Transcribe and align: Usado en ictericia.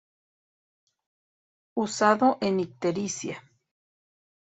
Usado 1.77 2.39
en 2.41 2.59
ictericia. 2.59 3.43